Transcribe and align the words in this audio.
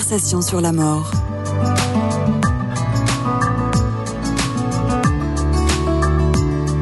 conversations 0.00 0.40
sur 0.40 0.62
la 0.62 0.72
mort. 0.72 1.10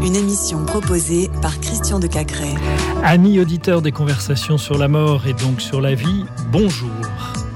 Une 0.06 0.14
émission 0.14 0.64
proposée 0.64 1.28
par 1.42 1.58
Christian 1.58 1.98
de 1.98 2.06
Cacré. 2.06 2.54
Amis 3.02 3.40
auditeurs 3.40 3.82
des 3.82 3.90
conversations 3.90 4.56
sur 4.56 4.78
la 4.78 4.86
mort 4.86 5.26
et 5.26 5.32
donc 5.32 5.60
sur 5.60 5.80
la 5.80 5.96
vie, 5.96 6.26
bonjour. 6.52 6.90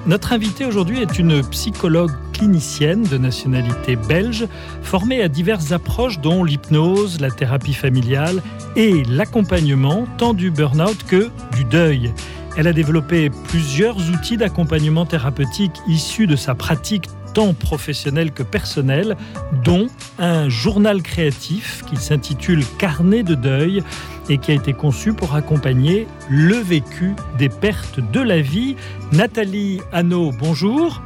Notre 0.05 0.33
invitée 0.33 0.65
aujourd'hui 0.65 1.01
est 1.01 1.21
une 1.21 1.43
psychologue 1.51 2.11
clinicienne 2.33 3.05
de 3.05 3.17
nationalité 3.17 3.95
belge, 3.95 4.49
formée 4.83 5.23
à 5.23 5.29
diverses 5.29 5.71
approches 5.71 6.19
dont 6.19 6.43
l'hypnose, 6.43 7.21
la 7.21 7.31
thérapie 7.31 7.75
familiale 7.75 8.43
et 8.75 9.05
l'accompagnement 9.05 10.09
tant 10.19 10.35
du 10.35 10.51
burn-out 10.51 10.99
que 11.07 11.31
du 11.55 11.63
deuil. 11.63 12.13
Elle 12.57 12.67
a 12.67 12.73
développé 12.73 13.31
plusieurs 13.49 13.97
outils 14.11 14.37
d'accompagnement 14.37 15.07
thérapeutique 15.07 15.73
issus 15.87 16.27
de 16.27 16.37
sa 16.37 16.55
pratique 16.55 17.09
tant 17.33 17.55
professionnelle 17.55 18.31
que 18.33 18.43
personnelle, 18.43 19.17
dont 19.65 19.87
un 20.19 20.51
journal 20.51 21.03
créatif 21.03 21.83
qui 21.87 21.97
s'intitule 21.97 22.63
Carnet 22.79 23.23
de 23.23 23.35
deuil 23.35 23.83
et 24.29 24.37
qui 24.37 24.51
a 24.51 24.55
été 24.55 24.75
conçu 24.75 25.15
pour 25.15 25.35
accompagner 25.35 26.07
le 26.29 26.57
vécu 26.57 27.15
des 27.39 27.49
pertes 27.49 28.01
de 28.13 28.21
la 28.21 28.41
vie. 28.41 28.77
Nathalie 29.13 29.81
Hanot, 29.93 30.33
bonjour. 30.39 31.03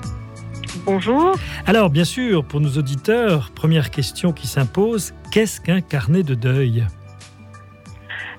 Bonjour. 0.85 1.37
Alors, 1.67 1.91
bien 1.91 2.05
sûr, 2.05 2.45
pour 2.45 2.61
nos 2.61 2.71
auditeurs, 2.71 3.51
première 3.55 3.91
question 3.91 4.33
qui 4.33 4.47
s'impose, 4.47 5.15
qu'est-ce 5.31 5.61
qu'un 5.61 5.81
carnet 5.81 6.23
de 6.25 6.35
deuil? 6.35 6.87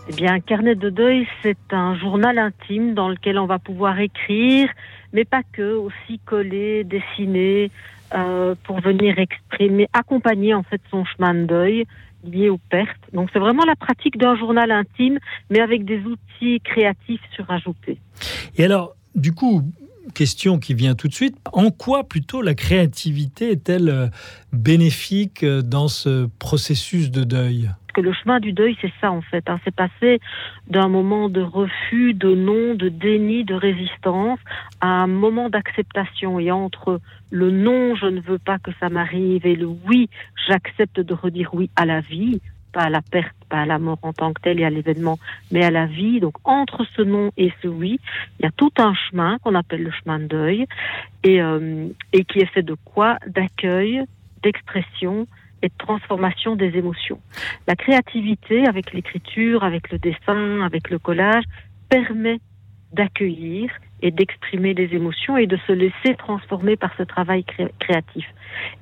Eh 0.10 0.14
bien, 0.14 0.40
carnet 0.40 0.76
de 0.76 0.90
deuil, 0.90 1.28
c'est 1.44 1.58
un 1.72 1.98
journal 1.98 2.38
intime 2.38 2.94
dans 2.94 3.10
lequel 3.10 3.38
on 3.38 3.46
va 3.46 3.60
pouvoir 3.60 4.00
écrire, 4.00 4.70
mais 5.12 5.26
pas 5.26 5.42
que, 5.52 5.76
aussi 5.76 6.20
coller, 6.26 6.84
dessiner, 6.84 7.72
euh, 8.16 8.56
pour 8.64 8.80
venir 8.80 9.20
exprimer, 9.20 9.90
accompagner 9.92 10.54
en 10.54 10.64
fait 10.64 10.82
son 10.90 11.04
chemin 11.04 11.34
de 11.34 11.46
deuil 11.46 11.86
lié 12.24 12.50
aux 12.50 12.60
pertes. 12.70 13.02
Donc 13.12 13.30
c'est 13.34 13.40
vraiment 13.40 13.66
la 13.66 13.76
pratique 13.76 14.18
d'un 14.18 14.38
journal 14.38 14.72
intime, 14.72 15.20
mais 15.50 15.60
avec 15.60 15.84
des 15.84 16.00
outils 16.00 16.62
créatifs 16.62 17.22
surajoutés. 17.34 18.00
Et 18.58 18.64
alors, 18.64 18.96
du 19.16 19.34
coup, 19.34 19.62
question 20.14 20.58
qui 20.58 20.74
vient 20.74 20.96
tout 20.96 21.08
de 21.08 21.14
suite. 21.14 21.36
En 21.52 21.70
quoi 21.70 22.06
plutôt 22.06 22.42
la 22.42 22.54
créativité 22.54 23.52
est-elle 23.52 23.90
euh, 23.90 24.08
bénéfique 24.54 25.44
euh, 25.44 25.62
dans 25.62 25.90
ce 25.90 26.28
processus 26.40 27.12
de 27.12 27.24
deuil? 27.24 27.70
Que 27.98 28.02
le 28.02 28.14
chemin 28.14 28.40
du 28.40 28.54
deuil, 28.54 28.78
c'est 28.80 28.94
ça 29.02 29.12
en 29.12 29.22
fait. 29.22 29.50
Hein. 29.50 29.60
C'est 29.64 29.74
passer 29.74 30.20
d'un 30.68 30.88
moment 30.88 31.30
de 31.30 31.42
refus, 31.42 32.14
de 32.14 32.36
non, 32.36 32.76
de 32.76 32.90
déni, 32.90 33.44
de 33.44 33.56
résistance, 33.56 34.40
à 34.82 34.88
un 34.88 35.08
moment 35.08 35.50
d'acceptation. 35.50 36.40
Et 36.40 36.52
entre 36.52 37.02
le 37.32 37.50
non, 37.50 37.96
je 37.96 38.06
ne 38.06 38.22
veux 38.22 38.38
pas 38.38 38.60
que 38.60 38.70
ça 38.80 38.90
m'arrive, 38.90 39.48
et 39.48 39.56
le 39.56 39.66
oui, 39.66 40.10
j'accepte 40.48 41.00
de 41.00 41.14
redire 41.16 41.50
oui 41.56 41.72
à 41.76 41.86
la 41.86 42.02
vie, 42.02 42.40
pas 42.72 42.84
à 42.84 42.90
la 42.90 43.02
perte, 43.02 43.36
pas 43.50 43.62
à 43.62 43.66
la 43.66 43.80
mort 43.80 43.98
en 44.04 44.14
tant 44.14 44.32
que 44.32 44.42
telle 44.42 44.60
et 44.60 44.66
à 44.66 44.70
l'événement, 44.70 45.18
mais 45.52 45.66
à 45.66 45.72
la 45.72 45.88
vie. 45.88 46.20
Donc 46.20 46.36
entre 46.44 46.86
ce 46.96 47.02
non 47.02 47.32
et 47.36 47.52
ce 47.64 47.68
oui, 47.68 48.00
il 48.40 48.44
y 48.44 48.46
a 48.46 48.52
tout 48.52 48.74
un 48.78 48.94
chemin 48.94 49.40
qu'on 49.40 49.56
appelle 49.56 49.82
le 49.82 49.92
chemin 49.92 50.20
de 50.20 50.28
deuil, 50.28 50.68
et, 51.24 51.42
euh, 51.42 51.88
et 52.14 52.24
qui 52.26 52.38
est 52.40 52.54
fait 52.54 52.62
de 52.62 52.76
quoi? 52.86 53.18
D'accueil, 53.26 54.04
d'expression, 54.44 55.26
et 55.62 55.68
de 55.68 55.74
transformation 55.78 56.56
des 56.56 56.78
émotions. 56.78 57.20
La 57.68 57.76
créativité, 57.76 58.68
avec 58.68 58.94
l'écriture, 58.94 59.64
avec 59.64 59.92
le 59.92 59.98
dessin, 59.98 60.62
avec 60.62 60.90
le 60.90 61.00
collage, 61.00 61.44
permet 61.90 62.40
d'accueillir 62.94 63.70
et 64.02 64.12
d'exprimer 64.12 64.74
les 64.74 64.94
émotions 64.94 65.38
et 65.38 65.48
de 65.48 65.58
se 65.68 65.72
laisser 65.72 66.16
transformer 66.18 66.76
par 66.76 66.92
ce 66.98 67.04
travail 67.04 67.44
créatif. 67.80 68.26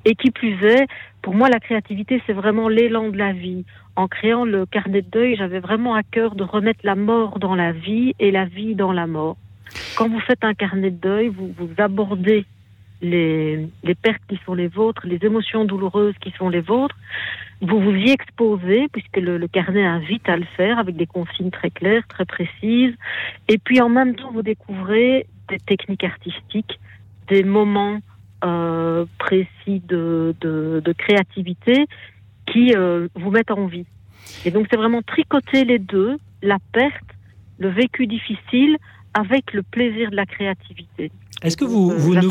Et 0.04 0.14
qui 0.14 0.30
plus 0.30 0.62
est, 0.64 0.86
pour 1.22 1.34
moi, 1.34 1.48
la 1.48 1.58
créativité, 1.58 2.22
c'est 2.26 2.32
vraiment 2.32 2.68
l'élan 2.68 3.08
de 3.08 3.16
la 3.16 3.32
vie. 3.32 3.64
En 3.96 4.08
créant 4.08 4.44
le 4.44 4.66
carnet 4.66 5.02
de 5.02 5.08
deuil, 5.08 5.36
j'avais 5.36 5.58
vraiment 5.58 5.94
à 5.94 6.02
cœur 6.02 6.34
de 6.34 6.44
remettre 6.44 6.80
la 6.84 6.94
mort 6.94 7.38
dans 7.38 7.54
la 7.54 7.72
vie 7.72 8.14
et 8.18 8.30
la 8.30 8.44
vie 8.44 8.74
dans 8.74 8.92
la 8.92 9.06
mort. 9.06 9.36
Quand 9.96 10.08
vous 10.08 10.20
faites 10.20 10.44
un 10.44 10.54
carnet 10.54 10.90
de 10.90 10.98
deuil, 10.98 11.28
vous, 11.28 11.52
vous 11.56 11.70
abordez 11.78 12.44
les, 13.02 13.68
les 13.82 13.94
pertes 13.94 14.22
qui 14.28 14.38
sont 14.44 14.54
les 14.54 14.68
vôtres, 14.68 15.06
les 15.06 15.18
émotions 15.22 15.64
douloureuses 15.64 16.14
qui 16.20 16.32
sont 16.38 16.48
les 16.48 16.60
vôtres, 16.60 16.96
vous 17.60 17.80
vous 17.80 17.92
y 17.92 18.10
exposez, 18.10 18.88
puisque 18.92 19.16
le, 19.16 19.38
le, 19.38 19.48
carnet 19.48 19.84
invite 19.84 20.28
à 20.28 20.36
le 20.36 20.44
faire 20.56 20.78
avec 20.78 20.96
des 20.96 21.06
consignes 21.06 21.50
très 21.50 21.70
claires, 21.70 22.06
très 22.08 22.26
précises. 22.26 22.94
Et 23.48 23.58
puis 23.58 23.80
en 23.80 23.88
même 23.88 24.14
temps, 24.14 24.30
vous 24.30 24.42
découvrez 24.42 25.26
des 25.48 25.58
techniques 25.58 26.04
artistiques, 26.04 26.78
des 27.28 27.44
moments 27.44 28.00
euh, 28.44 29.06
précis 29.18 29.80
de, 29.88 30.34
de, 30.40 30.82
de, 30.84 30.92
créativité 30.92 31.86
qui 32.46 32.74
euh, 32.74 33.08
vous 33.14 33.30
mettent 33.30 33.50
en 33.50 33.66
vie. 33.66 33.86
Et 34.44 34.50
donc 34.50 34.66
c'est 34.70 34.76
vraiment 34.76 35.02
tricoter 35.02 35.64
les 35.64 35.78
deux, 35.78 36.18
la 36.42 36.58
perte, 36.72 37.16
le 37.58 37.68
vécu 37.68 38.06
difficile, 38.06 38.76
avec 39.14 39.54
le 39.54 39.62
plaisir 39.62 40.10
de 40.10 40.16
la 40.16 40.26
créativité. 40.26 41.10
Est-ce 41.42 41.56
que 41.56 41.64
vous, 41.64 41.90
vous 41.90 42.14
nous... 42.14 42.30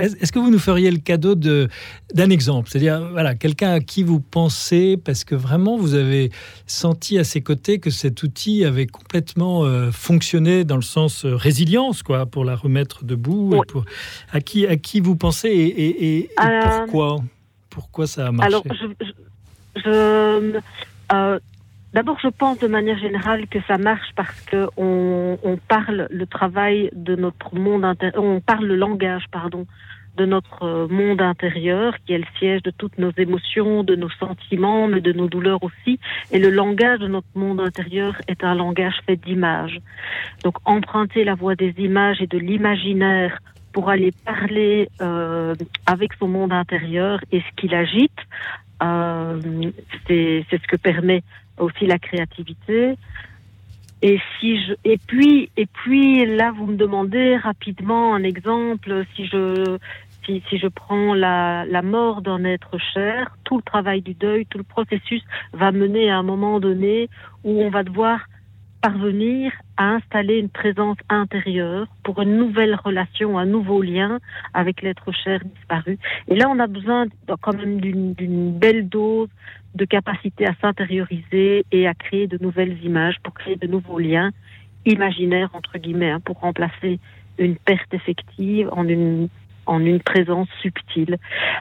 Est-ce 0.00 0.32
que 0.32 0.38
vous 0.38 0.50
nous 0.50 0.58
feriez 0.58 0.90
le 0.90 0.98
cadeau 0.98 1.34
d'un 1.34 2.30
exemple? 2.30 2.68
C'est-à-dire, 2.70 3.08
voilà, 3.10 3.34
quelqu'un 3.34 3.72
à 3.72 3.80
qui 3.80 4.02
vous 4.02 4.20
pensez, 4.20 4.96
parce 4.96 5.24
que 5.24 5.34
vraiment 5.34 5.76
vous 5.76 5.94
avez 5.94 6.30
senti 6.66 7.18
à 7.18 7.24
ses 7.24 7.40
côtés 7.40 7.78
que 7.78 7.90
cet 7.90 8.22
outil 8.22 8.64
avait 8.64 8.86
complètement 8.86 9.64
euh, 9.64 9.90
fonctionné 9.90 10.64
dans 10.64 10.76
le 10.76 10.82
sens 10.82 11.24
euh, 11.24 11.34
résilience, 11.34 12.02
quoi, 12.02 12.26
pour 12.26 12.44
la 12.44 12.56
remettre 12.56 13.04
debout. 13.04 13.54
Et 13.54 13.60
pour, 13.66 13.84
à, 14.32 14.40
qui, 14.40 14.66
à 14.66 14.76
qui 14.76 15.00
vous 15.00 15.16
pensez 15.16 15.48
et, 15.48 16.18
et, 16.18 16.30
pourquoi? 16.86 17.16
Pourquoi 17.70 18.06
ça 18.06 18.28
a 18.28 18.32
marché? 18.32 18.54
Alors, 18.54 18.64
je, 19.76 20.60
euh, 21.12 21.38
D'abord, 21.94 22.18
je 22.22 22.28
pense 22.28 22.58
de 22.58 22.66
manière 22.66 22.98
générale 22.98 23.46
que 23.46 23.58
ça 23.66 23.78
marche 23.78 24.10
parce 24.14 24.38
que 24.42 24.68
on, 24.76 25.38
on 25.42 25.56
parle 25.56 26.06
le 26.10 26.26
travail 26.26 26.90
de 26.92 27.16
notre 27.16 27.54
monde 27.54 27.84
intérieur, 27.84 28.22
on 28.22 28.40
parle 28.40 28.66
le 28.66 28.76
langage, 28.76 29.24
pardon, 29.32 29.66
de 30.18 30.26
notre 30.26 30.88
monde 30.90 31.22
intérieur, 31.22 31.94
qui 32.04 32.12
est 32.12 32.18
le 32.18 32.30
siège 32.38 32.62
de 32.62 32.70
toutes 32.70 32.98
nos 32.98 33.12
émotions, 33.16 33.84
de 33.84 33.94
nos 33.94 34.10
sentiments, 34.10 34.88
mais 34.88 35.00
de 35.00 35.12
nos 35.12 35.28
douleurs 35.28 35.62
aussi. 35.62 35.98
Et 36.32 36.38
le 36.38 36.50
langage 36.50 36.98
de 36.98 37.08
notre 37.08 37.32
monde 37.34 37.60
intérieur 37.60 38.14
est 38.26 38.42
un 38.44 38.54
langage 38.54 38.96
fait 39.06 39.16
d'images. 39.16 39.80
Donc, 40.44 40.56
emprunter 40.64 41.24
la 41.24 41.34
voix 41.34 41.54
des 41.54 41.74
images 41.78 42.20
et 42.20 42.26
de 42.26 42.38
l'imaginaire 42.38 43.38
pour 43.72 43.88
aller 43.88 44.12
parler 44.24 44.88
euh, 45.00 45.54
avec 45.86 46.12
son 46.14 46.28
monde 46.28 46.52
intérieur 46.52 47.20
et 47.30 47.40
ce 47.40 47.56
qu'il 47.56 47.74
agite, 47.74 48.20
euh, 48.82 49.40
c'est 50.06 50.44
ce 50.50 50.66
que 50.68 50.76
permet 50.76 51.22
aussi 51.58 51.86
la 51.86 51.98
créativité. 51.98 52.96
Et 54.00 54.20
si 54.38 54.62
je, 54.64 54.74
et 54.84 54.98
puis, 55.06 55.50
et 55.56 55.66
puis 55.66 56.24
là, 56.24 56.52
vous 56.56 56.66
me 56.66 56.76
demandez 56.76 57.36
rapidement 57.36 58.14
un 58.14 58.22
exemple. 58.22 59.04
Si 59.16 59.26
je, 59.26 59.78
si, 60.48 60.58
je 60.58 60.68
prends 60.68 61.14
la, 61.14 61.64
la 61.66 61.82
mort 61.82 62.22
d'un 62.22 62.44
être 62.44 62.78
cher, 62.92 63.36
tout 63.44 63.56
le 63.56 63.62
travail 63.62 64.02
du 64.02 64.14
deuil, 64.14 64.46
tout 64.46 64.58
le 64.58 64.64
processus 64.64 65.22
va 65.52 65.72
mener 65.72 66.10
à 66.10 66.18
un 66.18 66.22
moment 66.22 66.60
donné 66.60 67.08
où 67.44 67.62
on 67.62 67.70
va 67.70 67.82
devoir 67.82 68.20
parvenir 68.80 69.52
à 69.76 69.94
installer 69.94 70.38
une 70.38 70.48
présence 70.48 70.98
intérieure 71.08 71.88
pour 72.04 72.22
une 72.22 72.36
nouvelle 72.36 72.76
relation, 72.76 73.38
un 73.38 73.46
nouveau 73.46 73.82
lien 73.82 74.18
avec 74.54 74.82
l'être 74.82 75.10
cher 75.12 75.40
disparu. 75.44 75.98
Et 76.28 76.36
là, 76.36 76.48
on 76.48 76.58
a 76.58 76.66
besoin 76.66 77.06
quand 77.40 77.56
même 77.56 77.80
d'une 77.80 78.52
belle 78.52 78.88
dose 78.88 79.28
de 79.74 79.84
capacité 79.84 80.46
à 80.46 80.54
s'intérioriser 80.60 81.64
et 81.72 81.86
à 81.86 81.94
créer 81.94 82.26
de 82.26 82.38
nouvelles 82.40 82.82
images 82.84 83.16
pour 83.22 83.34
créer 83.34 83.56
de 83.56 83.66
nouveaux 83.66 83.98
liens 83.98 84.30
imaginaires, 84.86 85.50
entre 85.54 85.78
guillemets, 85.78 86.10
hein, 86.10 86.20
pour 86.20 86.38
remplacer 86.40 86.98
une 87.38 87.56
perte 87.56 87.92
effective 87.92 88.68
en 88.72 88.86
une 88.88 89.28
en 89.68 89.84
une 89.84 90.00
présence 90.00 90.48
subtile. 90.60 91.18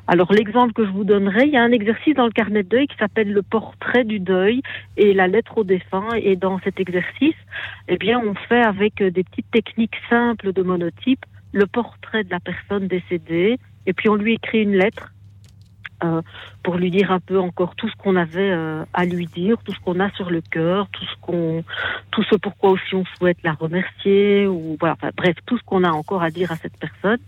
Alors 0.07 0.33
l'exemple 0.33 0.73
que 0.73 0.85
je 0.85 0.91
vous 0.91 1.03
donnerai, 1.03 1.45
il 1.45 1.53
y 1.53 1.57
a 1.57 1.63
un 1.63 1.71
exercice 1.71 2.15
dans 2.15 2.25
le 2.25 2.31
carnet 2.31 2.63
de 2.63 2.69
deuil 2.69 2.87
qui 2.87 2.97
s'appelle 2.97 3.31
le 3.31 3.43
portrait 3.43 4.03
du 4.03 4.19
deuil 4.19 4.61
et 4.95 5.13
la 5.13 5.27
lettre 5.27 5.57
au 5.57 5.63
défunt. 5.63 6.09
Et 6.15 6.35
dans 6.35 6.59
cet 6.59 6.79
exercice, 6.79 7.35
eh 7.87 7.97
bien, 7.97 8.19
on 8.19 8.33
fait 8.33 8.63
avec 8.63 9.03
des 9.03 9.23
petites 9.23 9.51
techniques 9.51 9.97
simples 10.09 10.53
de 10.53 10.63
monotype 10.63 11.25
le 11.53 11.65
portrait 11.65 12.23
de 12.23 12.29
la 12.29 12.39
personne 12.39 12.87
décédée 12.87 13.57
et 13.85 13.93
puis 13.93 14.09
on 14.09 14.15
lui 14.15 14.33
écrit 14.33 14.61
une 14.61 14.75
lettre 14.75 15.13
euh, 16.03 16.21
pour 16.63 16.75
lui 16.75 16.91
dire 16.91 17.11
un 17.11 17.19
peu 17.19 17.39
encore 17.39 17.75
tout 17.75 17.89
ce 17.89 17.95
qu'on 17.95 18.15
avait 18.15 18.51
euh, 18.51 18.83
à 18.93 19.05
lui 19.05 19.25
dire, 19.25 19.57
tout 19.63 19.73
ce 19.73 19.79
qu'on 19.79 19.99
a 19.99 20.09
sur 20.11 20.29
le 20.29 20.41
cœur, 20.41 20.87
tout 20.91 21.05
ce 21.05 21.15
qu'on, 21.21 21.63
tout 22.11 22.23
ce 22.23 22.35
pourquoi 22.35 22.71
aussi 22.71 22.93
on 22.93 23.05
souhaite 23.17 23.37
la 23.43 23.53
remercier 23.53 24.47
ou 24.47 24.77
voilà, 24.79 24.93
enfin, 24.93 25.09
bref, 25.15 25.35
tout 25.45 25.57
ce 25.57 25.63
qu'on 25.63 25.83
a 25.83 25.89
encore 25.91 26.21
à 26.21 26.29
dire 26.29 26.51
à 26.51 26.55
cette 26.55 26.77
personne. 26.77 27.19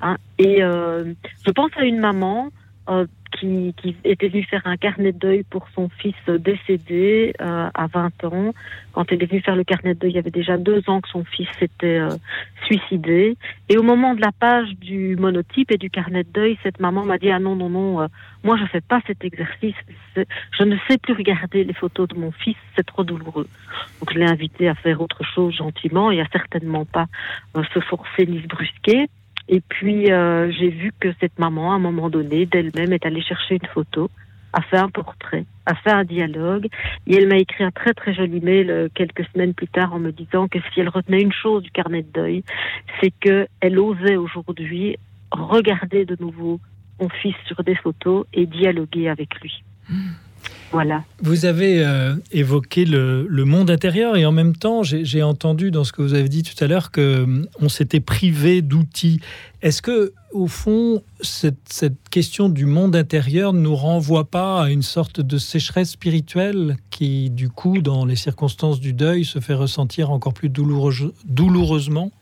Hein. 0.00 0.16
Et 0.38 0.62
euh, 0.62 1.12
je 1.46 1.50
pense 1.52 1.70
à 1.76 1.84
une 1.84 2.00
maman 2.00 2.50
euh, 2.88 3.06
qui, 3.38 3.74
était 4.04 4.28
venu 4.28 4.42
faire 4.42 4.62
un 4.64 4.76
carnet 4.76 5.12
de 5.12 5.18
deuil 5.18 5.42
pour 5.44 5.68
son 5.74 5.88
fils 5.88 6.14
décédé 6.26 7.34
euh, 7.40 7.68
à 7.72 7.86
20 7.86 8.24
ans. 8.24 8.54
Quand 8.92 9.04
elle 9.12 9.22
est 9.22 9.26
venue 9.26 9.42
faire 9.42 9.54
le 9.54 9.64
carnet 9.64 9.94
de 9.94 10.00
deuil, 10.00 10.10
il 10.10 10.16
y 10.16 10.18
avait 10.18 10.30
déjà 10.30 10.56
deux 10.56 10.82
ans 10.88 11.00
que 11.00 11.08
son 11.08 11.24
fils 11.24 11.46
s'était 11.58 12.00
euh, 12.00 12.16
suicidé. 12.64 13.36
Et 13.68 13.76
au 13.76 13.82
moment 13.82 14.14
de 14.14 14.22
la 14.22 14.32
page 14.32 14.70
du 14.80 15.14
monotype 15.16 15.70
et 15.70 15.76
du 15.76 15.90
carnet 15.90 16.24
de 16.24 16.30
deuil, 16.30 16.58
cette 16.62 16.80
maman 16.80 17.04
m'a 17.04 17.18
dit 17.18 17.30
ah 17.30 17.38
non 17.38 17.54
non 17.54 17.68
non, 17.68 18.08
moi 18.42 18.56
je 18.56 18.64
fais 18.64 18.80
pas 18.80 19.00
cet 19.06 19.22
exercice. 19.24 19.76
Je 20.16 20.64
ne 20.64 20.76
sais 20.88 20.98
plus 20.98 21.12
regarder 21.12 21.64
les 21.64 21.74
photos 21.74 22.08
de 22.08 22.16
mon 22.16 22.32
fils, 22.32 22.56
c'est 22.74 22.86
trop 22.86 23.04
douloureux. 23.04 23.46
Donc 24.00 24.12
je 24.12 24.18
l'ai 24.18 24.26
invité 24.26 24.68
à 24.68 24.74
faire 24.74 25.00
autre 25.00 25.22
chose 25.22 25.54
gentiment 25.54 26.10
et 26.10 26.20
à 26.20 26.26
certainement 26.32 26.86
pas 26.86 27.06
se 27.54 27.80
forcer 27.80 28.26
ni 28.26 28.42
se 28.42 28.48
brusquer. 28.48 29.08
Et 29.48 29.60
puis, 29.60 30.12
euh, 30.12 30.50
j'ai 30.52 30.68
vu 30.68 30.92
que 30.98 31.08
cette 31.20 31.38
maman, 31.38 31.72
à 31.72 31.76
un 31.76 31.78
moment 31.78 32.10
donné, 32.10 32.46
d'elle-même, 32.46 32.92
est 32.92 33.06
allée 33.06 33.22
chercher 33.22 33.54
une 33.54 33.68
photo, 33.68 34.10
a 34.52 34.60
fait 34.62 34.76
un 34.76 34.88
portrait, 34.88 35.44
a 35.66 35.74
fait 35.74 35.90
un 35.90 36.04
dialogue. 36.04 36.68
Et 37.06 37.16
elle 37.16 37.28
m'a 37.28 37.38
écrit 37.38 37.64
un 37.64 37.70
très 37.70 37.94
très 37.94 38.14
joli 38.14 38.40
mail 38.40 38.70
euh, 38.70 38.88
quelques 38.94 39.24
semaines 39.32 39.54
plus 39.54 39.68
tard 39.68 39.94
en 39.94 39.98
me 39.98 40.12
disant 40.12 40.48
que 40.48 40.58
si 40.72 40.80
elle 40.80 40.88
retenait 40.88 41.22
une 41.22 41.32
chose 41.32 41.62
du 41.62 41.70
carnet 41.70 42.02
de 42.02 42.12
deuil, 42.12 42.44
c'est 43.00 43.10
qu'elle 43.10 43.78
osait 43.78 44.16
aujourd'hui 44.16 44.96
regarder 45.30 46.04
de 46.04 46.16
nouveau 46.20 46.60
son 47.00 47.08
fils 47.08 47.36
sur 47.46 47.62
des 47.62 47.74
photos 47.74 48.26
et 48.32 48.46
dialoguer 48.46 49.08
avec 49.08 49.40
lui. 49.40 49.62
Mmh. 49.88 49.94
Vous 51.22 51.46
avez 51.46 51.82
euh, 51.84 52.14
évoqué 52.30 52.84
le, 52.84 53.26
monde 53.44 53.70
intérieur 53.70 54.16
et 54.16 54.26
en 54.26 54.32
même 54.32 54.54
temps, 54.54 54.82
j'ai 54.82 55.22
entendu 55.22 55.70
dans 55.70 55.84
ce 55.84 55.92
que 55.92 56.02
vous 56.02 56.14
avez 56.14 56.28
dit 56.28 56.42
tout 56.42 56.62
à 56.62 56.66
l'heure 56.66 56.90
que 56.90 57.22
hum, 57.22 57.46
on 57.60 57.68
s'était 57.68 58.00
privé 58.00 58.62
d'outils. 58.62 59.20
Est-ce 59.62 59.82
que, 59.82 60.12
au 60.32 60.46
fond, 60.46 61.02
cette, 61.20 61.58
question 62.10 62.48
du 62.48 62.66
monde 62.66 62.94
intérieur 62.94 63.52
nous 63.52 63.74
renvoie 63.74 64.24
pas 64.24 64.64
à 64.64 64.70
une 64.70 64.82
sorte 64.82 65.20
de 65.20 65.38
sécheresse 65.38 65.90
spirituelle 65.90 66.76
qui, 66.90 67.30
du 67.30 67.48
coup, 67.48 67.80
dans 67.80 68.04
les 68.04 68.16
circonstances 68.16 68.80
du 68.80 68.92
deuil, 68.92 69.24
se 69.24 69.40
fait 69.40 69.54
ressentir 69.54 70.10
encore 70.10 70.34
plus 70.34 70.48
douloureuse, 70.48 71.12
douloureusement? 71.24 72.12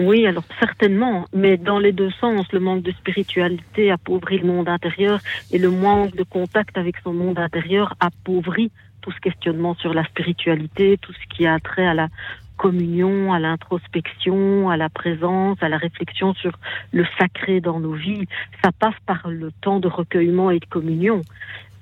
Oui, 0.00 0.26
alors 0.26 0.44
certainement, 0.58 1.26
mais 1.32 1.56
dans 1.56 1.78
les 1.78 1.92
deux 1.92 2.10
sens, 2.10 2.50
le 2.52 2.58
manque 2.58 2.82
de 2.82 2.90
spiritualité 2.90 3.92
appauvrit 3.92 4.38
le 4.38 4.46
monde 4.46 4.68
intérieur 4.68 5.20
et 5.52 5.58
le 5.58 5.70
manque 5.70 6.16
de 6.16 6.24
contact 6.24 6.76
avec 6.76 6.96
son 7.04 7.12
monde 7.12 7.38
intérieur 7.38 7.94
appauvrit 8.00 8.72
tout 9.02 9.12
ce 9.12 9.20
questionnement 9.20 9.74
sur 9.74 9.94
la 9.94 10.04
spiritualité, 10.04 10.98
tout 11.00 11.12
ce 11.12 11.36
qui 11.36 11.46
a 11.46 11.60
trait 11.60 11.86
à 11.86 11.94
la 11.94 12.08
communion, 12.56 13.32
à 13.32 13.38
l'introspection, 13.38 14.68
à 14.70 14.76
la 14.76 14.88
présence, 14.88 15.58
à 15.60 15.68
la 15.68 15.76
réflexion 15.76 16.34
sur 16.34 16.58
le 16.92 17.04
sacré 17.18 17.60
dans 17.60 17.78
nos 17.78 17.92
vies. 17.92 18.26
Ça 18.64 18.72
passe 18.72 18.94
par 19.06 19.28
le 19.28 19.52
temps 19.60 19.78
de 19.78 19.88
recueillement 19.88 20.50
et 20.50 20.58
de 20.58 20.64
communion. 20.66 21.22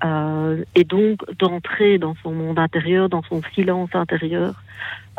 Euh, 0.03 0.63
et 0.75 0.83
donc 0.83 1.21
d'entrer 1.39 1.97
dans 1.97 2.15
son 2.21 2.31
monde 2.33 2.59
intérieur, 2.59 3.07
dans 3.07 3.23
son 3.23 3.41
silence 3.55 3.89
intérieur. 3.93 4.61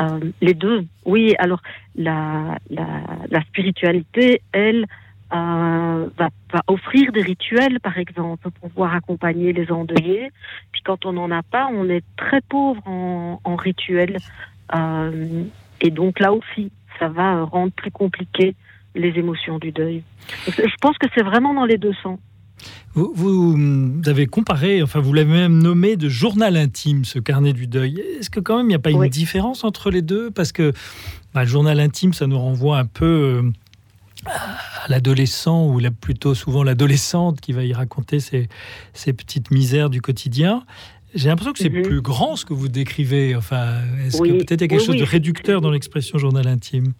Euh, 0.00 0.20
les 0.40 0.54
deux, 0.54 0.86
oui. 1.04 1.34
Alors 1.38 1.60
la, 1.94 2.58
la, 2.70 2.86
la 3.30 3.42
spiritualité, 3.42 4.42
elle, 4.52 4.86
euh, 5.32 6.08
va, 6.16 6.28
va, 6.52 6.62
offrir 6.66 7.12
des 7.12 7.22
rituels, 7.22 7.80
par 7.80 7.98
exemple, 7.98 8.50
pour 8.50 8.70
pouvoir 8.70 8.94
accompagner 8.94 9.52
les 9.52 9.70
endeuillés. 9.70 10.30
Puis 10.72 10.82
quand 10.84 11.06
on 11.06 11.12
n'en 11.12 11.30
a 11.30 11.42
pas, 11.42 11.68
on 11.72 11.88
est 11.88 12.04
très 12.16 12.40
pauvre 12.40 12.82
en, 12.86 13.40
en 13.42 13.56
rituels. 13.56 14.18
Euh, 14.74 15.44
et 15.80 15.90
donc 15.90 16.20
là 16.20 16.32
aussi, 16.32 16.70
ça 16.98 17.08
va 17.08 17.42
rendre 17.44 17.72
plus 17.72 17.90
compliqué 17.90 18.54
les 18.94 19.18
émotions 19.18 19.58
du 19.58 19.72
deuil. 19.72 20.02
Je 20.46 20.76
pense 20.80 20.96
que 20.98 21.06
c'est 21.14 21.24
vraiment 21.24 21.52
dans 21.52 21.64
les 21.64 21.78
deux 21.78 21.94
sens. 21.94 22.18
Vous, 22.94 23.56
avez 24.06 24.26
comparé, 24.26 24.82
enfin 24.82 25.00
vous 25.00 25.12
l'avez 25.12 25.32
même 25.32 25.60
nommé 25.60 25.96
de 25.96 26.08
journal 26.08 26.56
intime, 26.56 27.04
ce 27.04 27.18
carnet 27.18 27.52
du 27.52 27.66
deuil. 27.66 28.00
Est-ce 28.18 28.30
que 28.30 28.38
quand 28.38 28.56
même 28.56 28.66
il 28.66 28.70
n'y 28.70 28.74
a 28.74 28.78
pas 28.78 28.92
une 28.92 29.08
différence 29.08 29.64
entre 29.64 29.90
les 29.90 30.02
deux? 30.02 30.30
Parce 30.30 30.52
que 30.52 30.72
bah, 31.34 31.42
le 31.42 31.48
journal 31.48 31.80
intime, 31.80 32.12
ça 32.12 32.28
nous 32.28 32.38
renvoie 32.38 32.78
un 32.78 32.86
peu 32.86 33.04
euh, 33.04 33.52
à 34.26 34.88
l'adolescent 34.88 35.66
ou 35.66 35.80
plutôt 36.00 36.34
souvent 36.34 36.62
l'adolescente 36.62 37.40
qui 37.40 37.52
va 37.52 37.64
y 37.64 37.72
raconter 37.72 38.20
ses, 38.20 38.48
petites 39.12 39.50
misères 39.50 39.90
du 39.90 40.00
quotidien. 40.00 40.64
J'ai 41.14 41.28
l'impression 41.28 41.52
que 41.52 41.58
c'est 41.58 41.70
mhm. 41.70 41.82
plus 41.82 42.00
grand 42.00 42.36
ce 42.36 42.44
que 42.44 42.54
vous 42.54 42.68
décrivez. 42.68 43.34
Enfin, 43.34 43.80
est-ce 44.06 44.18
que 44.18 44.38
peut-être 44.38 44.60
il 44.60 44.62
y 44.62 44.64
a 44.64 44.68
quelque 44.68 44.84
chose 44.84 44.96
de 44.96 45.04
réducteur 45.04 45.60
dans 45.60 45.70
l'expression 45.70 46.18
journal 46.18 46.46
intime? 46.46 46.92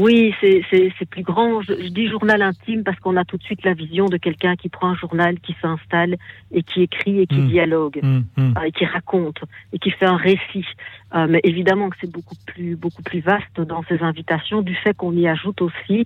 Oui, 0.00 0.34
c'est 0.40 1.08
plus 1.10 1.22
grand. 1.22 1.60
Je, 1.62 1.74
dis 1.88 2.08
journal 2.08 2.40
intime 2.42 2.84
parce 2.84 2.98
qu'on 3.00 3.16
a 3.16 3.24
tout 3.24 3.36
de 3.36 3.42
suite 3.42 3.64
la 3.64 3.74
vision 3.74 4.06
de 4.06 4.16
quelqu'un 4.16 4.56
qui 4.56 4.68
prend 4.68 4.88
un 4.88 4.94
journal, 4.94 5.38
qui 5.40 5.54
s'installe 5.60 6.16
et 6.50 6.62
qui 6.62 6.82
écrit 6.82 7.20
et 7.20 7.26
qui 7.26 7.40
mmh. 7.40 7.48
dialogue 7.48 8.00
mmh, 8.02 8.18
mmh. 8.36 8.54
Euh, 8.56 8.62
et 8.62 8.72
qui 8.72 8.86
raconte 8.86 9.38
et 9.72 9.78
qui 9.78 9.90
fait 9.90 10.06
un 10.06 10.16
récit. 10.16 10.66
Euh, 11.14 11.26
mais 11.28 11.40
évidemment 11.44 11.90
que 11.90 11.96
c'est 12.00 12.10
beaucoup 12.10 12.36
plus 12.46 12.76
beaucoup 12.76 13.02
plus 13.02 13.20
vaste 13.20 13.60
dans 13.60 13.82
ces 13.88 14.02
invitations 14.02 14.62
du 14.62 14.74
fait 14.74 14.94
qu'on 14.94 15.12
y 15.12 15.28
ajoute 15.28 15.60
aussi 15.60 16.04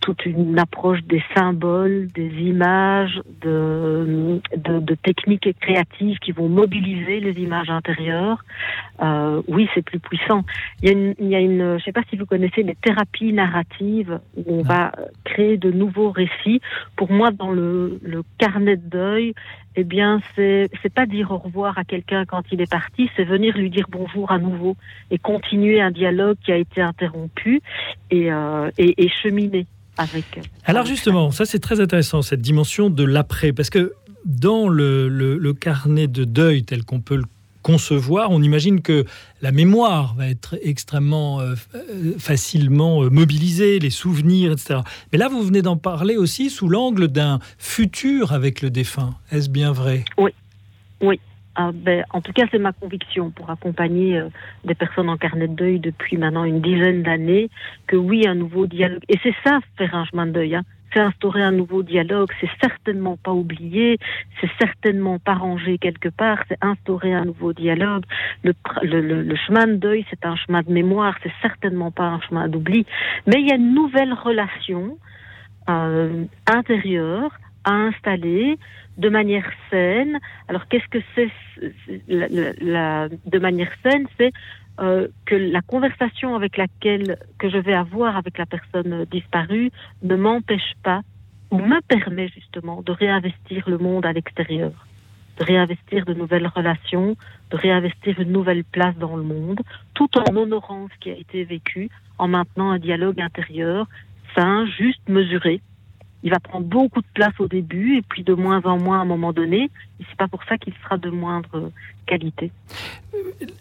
toute 0.00 0.26
une 0.26 0.58
approche 0.58 1.02
des 1.04 1.22
symboles, 1.36 2.08
des 2.14 2.30
images, 2.40 3.20
de, 3.40 4.40
de, 4.56 4.80
de, 4.80 4.94
techniques 4.94 5.48
créatives 5.60 6.18
qui 6.18 6.32
vont 6.32 6.48
mobiliser 6.48 7.20
les 7.20 7.40
images 7.40 7.70
intérieures. 7.70 8.44
Euh, 9.02 9.42
oui, 9.46 9.68
c'est 9.74 9.82
plus 9.82 10.00
puissant. 10.00 10.44
Il 10.82 10.88
y 10.88 10.88
a 10.88 10.92
une, 10.92 11.14
il 11.18 11.28
y 11.28 11.36
a 11.36 11.40
une, 11.40 11.78
je 11.78 11.84
sais 11.84 11.92
pas 11.92 12.02
si 12.10 12.16
vous 12.16 12.26
connaissez 12.26 12.62
les 12.62 12.74
thérapies 12.74 13.32
narratives 13.32 14.18
où 14.36 14.44
on 14.48 14.62
va 14.62 14.92
créer 15.24 15.56
de 15.56 15.70
nouveaux 15.70 16.10
récits. 16.10 16.60
Pour 16.96 17.12
moi, 17.12 17.30
dans 17.30 17.50
le, 17.50 17.98
le 18.02 18.22
carnet 18.38 18.76
de 18.76 18.88
deuil, 18.88 19.34
eh 19.80 19.84
bien, 19.84 20.20
c'est 20.34 20.68
c'est 20.82 20.92
pas 20.92 21.06
dire 21.06 21.30
au 21.30 21.38
revoir 21.38 21.78
à 21.78 21.84
quelqu'un 21.84 22.24
quand 22.24 22.42
il 22.50 22.60
est 22.60 22.70
parti, 22.70 23.08
c'est 23.14 23.22
venir 23.22 23.56
lui 23.56 23.70
dire 23.70 23.86
bonjour 23.88 24.32
à 24.32 24.38
nouveau 24.38 24.76
et 25.12 25.18
continuer 25.18 25.80
un 25.80 25.92
dialogue 25.92 26.36
qui 26.44 26.50
a 26.50 26.56
été 26.56 26.80
interrompu 26.80 27.60
et, 28.10 28.32
euh, 28.32 28.70
et, 28.76 29.04
et 29.04 29.08
cheminer 29.08 29.66
avec. 29.96 30.40
Alors 30.64 30.84
justement, 30.84 31.30
ça 31.30 31.44
c'est 31.44 31.60
très 31.60 31.80
intéressant 31.80 32.22
cette 32.22 32.42
dimension 32.42 32.90
de 32.90 33.04
l'après, 33.04 33.52
parce 33.52 33.70
que 33.70 33.92
dans 34.24 34.68
le, 34.68 35.08
le, 35.08 35.38
le 35.38 35.52
carnet 35.54 36.08
de 36.08 36.24
deuil 36.24 36.64
tel 36.64 36.84
qu'on 36.84 37.00
peut 37.00 37.16
le 37.16 37.26
concevoir, 37.62 38.30
on 38.30 38.42
imagine 38.42 38.80
que 38.80 39.04
la 39.42 39.52
mémoire 39.52 40.14
va 40.14 40.28
être 40.28 40.56
extrêmement 40.62 41.40
euh, 41.40 41.54
facilement 42.18 43.04
euh, 43.04 43.10
mobilisée, 43.10 43.78
les 43.78 43.90
souvenirs, 43.90 44.52
etc. 44.52 44.80
Mais 45.12 45.18
là, 45.18 45.28
vous 45.28 45.42
venez 45.42 45.62
d'en 45.62 45.76
parler 45.76 46.16
aussi 46.16 46.50
sous 46.50 46.68
l'angle 46.68 47.08
d'un 47.08 47.38
futur 47.58 48.32
avec 48.32 48.62
le 48.62 48.70
défunt. 48.70 49.14
Est-ce 49.30 49.50
bien 49.50 49.72
vrai? 49.72 50.04
Oui, 50.16 50.30
oui. 51.00 51.20
Ah, 51.60 51.72
ben, 51.74 52.04
en 52.10 52.20
tout 52.20 52.32
cas, 52.32 52.44
c'est 52.52 52.58
ma 52.58 52.72
conviction 52.72 53.30
pour 53.30 53.50
accompagner 53.50 54.16
euh, 54.16 54.28
des 54.64 54.76
personnes 54.76 55.08
en 55.08 55.16
carnet 55.16 55.48
de 55.48 55.54
deuil 55.54 55.80
depuis 55.80 56.16
maintenant 56.16 56.44
une 56.44 56.60
dizaine 56.60 57.02
d'années, 57.02 57.50
que 57.88 57.96
oui, 57.96 58.28
un 58.28 58.36
nouveau 58.36 58.68
dialogue. 58.68 59.02
Et 59.08 59.18
c'est 59.24 59.34
ça, 59.42 59.58
faire 59.76 59.92
un 59.96 60.04
chemin 60.04 60.26
de 60.26 60.32
deuil. 60.32 60.54
Hein 60.54 60.62
c'est 60.92 61.00
instaurer 61.00 61.42
un 61.42 61.52
nouveau 61.52 61.82
dialogue, 61.82 62.30
c'est 62.40 62.50
certainement 62.60 63.16
pas 63.16 63.32
oublier, 63.32 63.98
c'est 64.40 64.50
certainement 64.58 65.18
pas 65.18 65.34
ranger 65.34 65.78
quelque 65.78 66.08
part, 66.08 66.38
c'est 66.48 66.58
instaurer 66.60 67.12
un 67.12 67.24
nouveau 67.24 67.52
dialogue. 67.52 68.04
Le, 68.44 68.54
chemin 69.46 69.66
de 69.66 69.74
deuil, 69.74 70.06
c'est 70.10 70.24
un 70.24 70.36
chemin 70.36 70.62
de 70.62 70.72
mémoire, 70.72 71.16
c'est 71.22 71.32
certainement 71.42 71.90
pas 71.90 72.04
un 72.04 72.20
chemin 72.20 72.48
d'oubli, 72.48 72.86
mais 73.26 73.40
il 73.40 73.48
y 73.48 73.52
a 73.52 73.56
une 73.56 73.74
nouvelle 73.74 74.12
relation 74.12 74.98
euh, 75.68 76.24
intérieure 76.46 77.30
à 77.64 77.72
installer 77.72 78.58
de 78.96 79.08
manière 79.08 79.48
saine. 79.70 80.18
Alors 80.48 80.66
qu'est-ce 80.68 80.88
que 80.88 80.98
c'est 81.14 81.30
de 82.08 83.38
manière 83.38 83.70
saine 83.82 84.06
C'est 84.18 84.32
euh, 84.80 85.08
que 85.26 85.34
la 85.34 85.60
conversation 85.60 86.36
avec 86.36 86.56
laquelle 86.56 87.18
que 87.38 87.48
je 87.48 87.58
vais 87.58 87.74
avoir 87.74 88.16
avec 88.16 88.38
la 88.38 88.46
personne 88.46 89.04
disparue 89.10 89.70
ne 90.02 90.16
m'empêche 90.16 90.74
pas 90.82 91.02
ou 91.50 91.58
me 91.58 91.80
permet 91.80 92.28
justement 92.28 92.82
de 92.82 92.92
réinvestir 92.92 93.68
le 93.68 93.78
monde 93.78 94.06
à 94.06 94.12
l'extérieur, 94.12 94.86
de 95.38 95.44
réinvestir 95.44 96.04
de 96.04 96.14
nouvelles 96.14 96.46
relations, 96.46 97.16
de 97.50 97.56
réinvestir 97.56 98.20
une 98.20 98.32
nouvelle 98.32 98.64
place 98.64 98.96
dans 98.96 99.16
le 99.16 99.22
monde, 99.22 99.60
tout 99.94 100.10
en 100.18 100.36
honorant 100.36 100.88
ce 100.94 100.98
qui 101.00 101.10
a 101.10 101.16
été 101.16 101.44
vécu, 101.44 101.88
en 102.18 102.28
maintenant 102.28 102.70
un 102.70 102.78
dialogue 102.78 103.20
intérieur 103.20 103.88
sain, 104.34 104.66
juste, 104.66 105.08
mesuré, 105.08 105.60
il 106.22 106.30
va 106.30 106.40
prendre 106.40 106.66
beaucoup 106.66 107.00
de 107.00 107.06
place 107.14 107.34
au 107.38 107.46
début 107.46 107.98
et 107.98 108.02
puis 108.02 108.24
de 108.24 108.34
moins 108.34 108.60
en 108.64 108.78
moins 108.78 108.98
à 108.98 109.02
un 109.02 109.04
moment 109.04 109.32
donné. 109.32 109.70
Et 110.00 110.04
c'est 110.08 110.16
pas 110.16 110.28
pour 110.28 110.42
ça 110.44 110.58
qu'il 110.58 110.74
sera 110.82 110.96
de 110.98 111.10
moindre 111.10 111.70
qualité. 112.06 112.50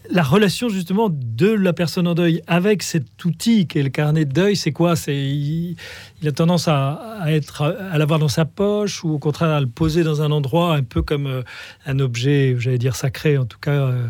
La 0.10 0.24
relation 0.24 0.70
justement 0.70 1.10
de 1.12 1.52
la 1.52 1.74
personne 1.74 2.08
en 2.08 2.16
deuil 2.16 2.42
avec 2.48 2.82
cet 2.82 3.24
outil 3.26 3.68
qu'est 3.68 3.84
le 3.84 3.90
carnet 3.90 4.26
de 4.26 4.32
deuil, 4.32 4.56
c'est 4.56 4.72
quoi? 4.72 4.96
C'est 4.96 5.16
il, 5.16 5.78
a 6.26 6.32
tendance 6.32 6.68
à, 6.68 7.20
être 7.28 7.62
à 7.62 7.98
l'avoir 7.98 8.20
dans 8.20 8.28
sa 8.28 8.46
poche 8.46 9.04
ou 9.04 9.12
au 9.12 9.20
contraire 9.20 9.50
à 9.50 9.60
le 9.60 9.68
poser 9.68 10.04
dans 10.04 10.22
un 10.22 10.32
endroit 10.32 10.76
un 10.76 10.84
peu 10.84 11.02
comme 11.02 11.28
euh, 11.28 11.44
un 11.86 12.00
objet, 12.00 12.56
j'allais 12.58 12.78
dire 12.78 12.96
sacré 12.96 13.38
en 13.38 13.46
tout 13.46 13.60
cas. 13.60 13.72
Euh, 13.72 14.08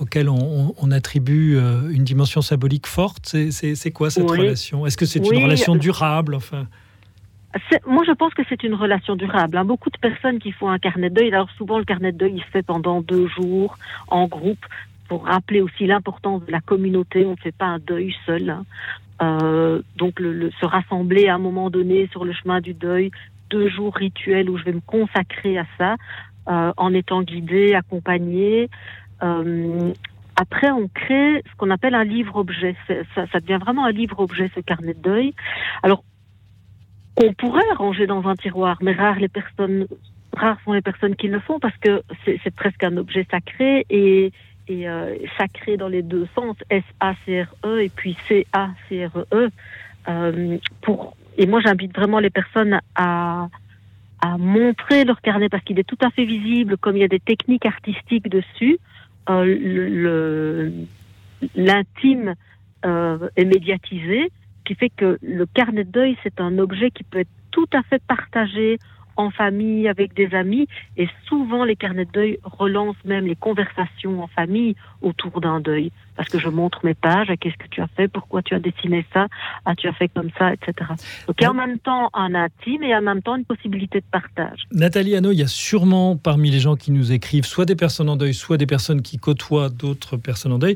auquel 0.00 0.28
on, 0.28 0.90
attribue 0.92 1.56
euh, 1.56 1.90
une 1.90 2.04
dimension 2.04 2.40
symbolique 2.40 2.86
forte, 2.86 3.34
c'est 3.50 3.90
quoi 3.90 4.10
cette 4.10 4.30
relation? 4.30 4.86
Est-ce 4.86 4.96
que 4.96 5.06
c'est 5.06 5.18
une 5.18 5.42
relation 5.42 5.74
durable 5.74 6.36
enfin? 6.36 6.68
Moi, 7.86 8.04
je 8.06 8.12
pense 8.12 8.34
que 8.34 8.42
c'est 8.48 8.62
une 8.62 8.74
relation 8.74 9.16
durable. 9.16 9.56
Hein. 9.56 9.64
Beaucoup 9.64 9.90
de 9.90 9.98
personnes 9.98 10.38
qui 10.38 10.52
font 10.52 10.68
un 10.68 10.78
carnet 10.78 11.10
de 11.10 11.14
deuil, 11.14 11.28
alors 11.28 11.50
souvent 11.52 11.78
le 11.78 11.84
carnet 11.84 12.12
de 12.12 12.18
deuil, 12.18 12.34
il 12.36 12.42
se 12.42 12.50
fait 12.50 12.62
pendant 12.62 13.00
deux 13.00 13.26
jours 13.28 13.78
en 14.08 14.26
groupe 14.26 14.64
pour 15.08 15.24
rappeler 15.24 15.62
aussi 15.62 15.86
l'importance 15.86 16.44
de 16.44 16.52
la 16.52 16.60
communauté. 16.60 17.24
On 17.24 17.32
ne 17.32 17.36
fait 17.36 17.56
pas 17.56 17.66
un 17.66 17.78
deuil 17.78 18.14
seul. 18.26 18.50
Hein. 18.50 18.64
Euh, 19.22 19.82
donc, 19.96 20.20
le, 20.20 20.50
se 20.60 20.66
rassembler 20.66 21.28
à 21.28 21.34
un 21.34 21.38
moment 21.38 21.70
donné 21.70 22.08
sur 22.12 22.24
le 22.24 22.32
chemin 22.32 22.60
du 22.60 22.74
deuil, 22.74 23.10
deux 23.50 23.68
jours 23.68 23.94
rituels 23.94 24.50
où 24.50 24.58
je 24.58 24.64
vais 24.64 24.72
me 24.72 24.80
consacrer 24.80 25.58
à 25.58 25.64
ça, 25.78 25.96
euh, 26.48 26.72
en 26.76 26.92
étant 26.92 27.22
guidée, 27.22 27.74
accompagnée. 27.74 28.68
Euh, 29.22 29.92
après, 30.36 30.70
on 30.70 30.86
crée 30.88 31.42
ce 31.50 31.56
qu'on 31.56 31.70
appelle 31.70 31.94
un 31.94 32.04
livre-objet. 32.04 32.76
Ça, 32.86 33.26
ça, 33.26 33.40
devient 33.40 33.58
vraiment 33.60 33.86
un 33.86 33.90
livre-objet, 33.90 34.50
ce 34.54 34.60
carnet 34.60 34.94
de 34.94 35.00
deuil. 35.00 35.34
Alors, 35.82 36.04
on 37.22 37.32
pourrait 37.34 37.62
ranger 37.76 38.06
dans 38.06 38.26
un 38.28 38.34
tiroir, 38.34 38.78
mais 38.80 38.92
rares 38.92 39.18
les 39.18 39.28
personnes, 39.28 39.86
rares 40.34 40.58
sont 40.64 40.72
les 40.72 40.82
personnes 40.82 41.16
qui 41.16 41.28
le 41.28 41.40
font 41.40 41.58
parce 41.58 41.76
que 41.78 42.02
c'est 42.24 42.54
presque 42.54 42.82
un 42.84 42.96
objet 42.96 43.26
sacré 43.30 43.86
et, 43.90 44.32
et 44.68 44.88
euh, 44.88 45.16
sacré 45.36 45.76
dans 45.76 45.88
les 45.88 46.02
deux 46.02 46.26
sens, 46.34 46.56
S-A-C-R-E 46.70 47.82
et 47.82 47.88
puis 47.88 48.16
C-A-C-R-E. 48.28 49.50
Euh, 50.08 50.58
pour 50.82 51.16
et 51.40 51.46
moi, 51.46 51.60
j'invite 51.60 51.94
vraiment 51.94 52.18
les 52.18 52.30
personnes 52.30 52.80
à 52.96 53.48
à 54.20 54.36
montrer 54.36 55.04
leur 55.04 55.20
carnet 55.20 55.48
parce 55.48 55.62
qu'il 55.64 55.78
est 55.78 55.84
tout 55.84 55.98
à 56.00 56.10
fait 56.10 56.24
visible, 56.24 56.76
comme 56.76 56.96
il 56.96 57.00
y 57.00 57.04
a 57.04 57.08
des 57.08 57.20
techniques 57.20 57.66
artistiques 57.66 58.28
dessus. 58.28 58.78
Euh, 59.30 60.70
l'intime 61.54 62.34
euh, 62.84 63.28
est 63.36 63.44
médiatisé 63.44 64.32
qui 64.68 64.74
fait 64.74 64.90
que 64.90 65.18
le 65.22 65.46
carnet 65.46 65.84
de 65.84 65.90
deuil, 65.90 66.18
c'est 66.22 66.42
un 66.42 66.58
objet 66.58 66.90
qui 66.90 67.02
peut 67.02 67.20
être 67.20 67.30
tout 67.50 67.68
à 67.72 67.82
fait 67.84 68.02
partagé 68.06 68.78
en 69.16 69.30
famille, 69.30 69.88
avec 69.88 70.12
des 70.12 70.32
amis, 70.34 70.68
et 70.98 71.08
souvent 71.24 71.64
les 71.64 71.74
carnets 71.74 72.04
de 72.04 72.10
deuil 72.12 72.38
relancent 72.44 73.04
même 73.06 73.24
les 73.24 73.34
conversations 73.34 74.22
en 74.22 74.26
famille 74.26 74.76
autour 75.00 75.40
d'un 75.40 75.58
deuil 75.58 75.90
parce 76.18 76.28
que 76.30 76.40
je 76.40 76.48
montre 76.48 76.80
mes 76.82 76.94
pages, 76.94 77.28
qu'est-ce 77.40 77.56
que 77.56 77.68
tu 77.70 77.80
as 77.80 77.86
fait, 77.96 78.08
pourquoi 78.08 78.42
tu 78.42 78.52
as 78.52 78.58
dessiné 78.58 79.06
ça, 79.14 79.28
ah 79.64 79.76
tu 79.76 79.86
as 79.86 79.92
fait 79.92 80.08
comme 80.08 80.30
ça, 80.36 80.52
etc. 80.52 80.72
Donc 81.28 81.36
il 81.38 81.44
y 81.44 81.46
a 81.46 81.50
en 81.52 81.54
même 81.54 81.78
temps 81.78 82.10
un 82.12 82.34
intime 82.34 82.82
et 82.82 82.92
en 82.92 83.02
même 83.02 83.22
temps 83.22 83.36
une 83.36 83.44
possibilité 83.44 84.00
de 84.00 84.06
partage. 84.10 84.64
Nathalie 84.72 85.14
Hanno, 85.14 85.30
il 85.30 85.38
y 85.38 85.44
a 85.44 85.46
sûrement 85.46 86.16
parmi 86.16 86.50
les 86.50 86.58
gens 86.58 86.74
qui 86.74 86.90
nous 86.90 87.12
écrivent, 87.12 87.46
soit 87.46 87.66
des 87.66 87.76
personnes 87.76 88.08
en 88.08 88.16
deuil, 88.16 88.34
soit 88.34 88.56
des 88.56 88.66
personnes 88.66 89.00
qui 89.00 89.18
côtoient 89.18 89.68
d'autres 89.68 90.16
personnes 90.16 90.50
en 90.50 90.58
deuil. 90.58 90.74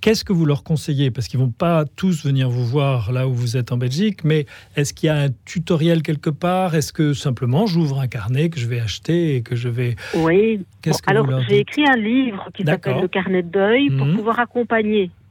Qu'est-ce 0.00 0.24
que 0.24 0.32
vous 0.32 0.46
leur 0.46 0.64
conseillez? 0.64 1.10
Parce 1.10 1.28
qu'ils 1.28 1.38
vont 1.38 1.50
pas 1.50 1.84
tous 1.84 2.24
venir 2.24 2.48
vous 2.48 2.64
voir 2.64 3.12
là 3.12 3.28
où 3.28 3.34
vous 3.34 3.58
êtes 3.58 3.70
en 3.70 3.76
Belgique, 3.76 4.24
mais 4.24 4.46
est-ce 4.74 4.94
qu'il 4.94 5.08
y 5.08 5.10
a 5.10 5.16
un 5.16 5.28
tutoriel 5.44 6.02
quelque 6.02 6.30
part? 6.30 6.74
Est-ce 6.74 6.92
que 6.92 7.12
simplement 7.12 7.66
j'ouvre 7.66 8.00
un 8.00 8.08
carnet 8.08 8.48
que 8.48 8.58
je 8.58 8.66
vais 8.66 8.80
acheter 8.80 9.36
et 9.36 9.42
que 9.42 9.56
je 9.56 9.68
vais... 9.68 9.96
Oui, 10.14 10.64
alors 11.06 11.28
j'ai 11.46 11.58
écrit 11.58 11.84
un 11.86 11.96
livre 11.96 12.48
qui 12.54 12.64
s'appelle 12.64 13.02
Le 13.02 13.08
carnet 13.08 13.42
de 13.42 13.50
deuil 13.50 13.90
pour 13.90 14.06
mhm. 14.06 14.16
pouvoir 14.16 14.40
accompagner 14.40 14.79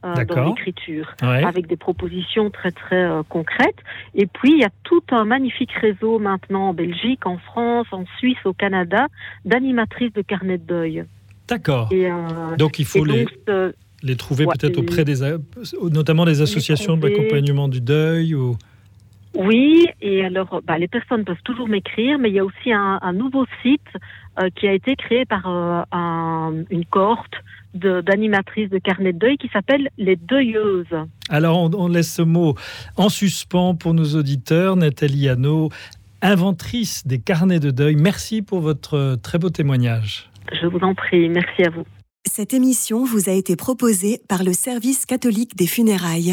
euh, 0.02 0.24
dans 0.24 0.48
l'écriture, 0.48 1.14
avec 1.20 1.66
des 1.66 1.76
propositions 1.76 2.50
très 2.50 2.70
très 2.70 3.04
euh, 3.04 3.22
concrètes. 3.28 3.76
Et 4.14 4.26
puis 4.26 4.52
il 4.52 4.58
y 4.58 4.64
a 4.64 4.70
tout 4.82 5.02
un 5.10 5.24
magnifique 5.24 5.72
réseau 5.72 6.18
maintenant 6.18 6.68
en 6.68 6.74
Belgique, 6.74 7.26
en 7.26 7.36
France, 7.36 7.86
en 7.92 8.04
Suisse, 8.18 8.38
au 8.46 8.54
Canada, 8.54 9.08
d'animatrices 9.44 10.12
de 10.14 10.22
carnet 10.22 10.56
de 10.56 10.64
deuil. 10.64 11.04
D'accord. 11.48 11.90
Euh, 11.92 12.56
donc 12.56 12.78
il 12.78 12.86
faut 12.86 13.04
les, 13.04 13.26
les 14.02 14.16
trouver 14.16 14.46
peut-être 14.46 14.78
auprès 14.78 15.04
des, 15.04 15.16
notamment 15.82 16.24
des 16.24 16.40
associations 16.40 16.96
d'accompagnement 16.96 17.68
du 17.68 17.80
deuil 17.80 18.34
ou. 18.34 18.56
Oui, 19.36 19.86
et 20.00 20.24
alors 20.24 20.60
bah, 20.64 20.78
les 20.78 20.88
personnes 20.88 21.24
peuvent 21.24 21.42
toujours 21.44 21.68
m'écrire, 21.68 22.18
mais 22.18 22.30
il 22.30 22.34
y 22.34 22.40
a 22.40 22.44
aussi 22.44 22.72
un, 22.72 23.12
nouveau 23.12 23.46
site 23.62 23.80
qui 24.56 24.66
a 24.66 24.72
été 24.72 24.96
créé 24.96 25.24
par 25.24 25.46
un, 25.46 26.54
une 26.70 26.84
cohorte 26.84 27.34
d'animatrice 27.74 28.68
de, 28.70 28.78
carnet 28.78 29.12
de 29.12 29.18
deuil 29.18 29.36
qui 29.36 29.48
s'appelle 29.48 29.88
Les 29.98 30.16
Deuilleuses. 30.16 30.96
Alors 31.28 31.70
on, 31.72 31.88
laisse 31.88 32.12
ce 32.12 32.22
mot 32.22 32.54
en 32.96 33.08
suspens 33.08 33.74
pour 33.74 33.94
nos 33.94 34.16
auditeurs. 34.16 34.76
Nathalie 34.76 35.28
Hanno, 35.28 35.70
inventrice 36.22 37.06
des 37.06 37.20
carnets 37.20 37.60
de 37.60 37.70
deuil, 37.70 37.96
merci 37.96 38.42
pour 38.42 38.60
votre 38.60 39.16
très 39.22 39.38
beau 39.38 39.50
témoignage. 39.50 40.30
Je 40.60 40.66
vous 40.66 40.80
en 40.80 40.94
prie, 40.94 41.28
merci 41.28 41.62
à 41.62 41.70
vous. 41.70 41.84
Cette 42.26 42.52
émission 42.52 43.04
vous 43.04 43.30
a 43.30 43.32
été 43.32 43.56
proposée 43.56 44.20
par 44.28 44.44
le 44.44 44.52
Service 44.52 45.06
catholique 45.06 45.56
des 45.56 45.66
funérailles. 45.66 46.28